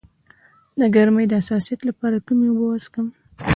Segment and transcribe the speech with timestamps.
[0.79, 3.07] د ګرمۍ د حساسیت لپاره کومې اوبه وڅښم؟